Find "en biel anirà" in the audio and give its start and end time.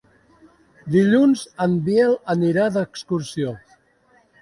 1.67-2.69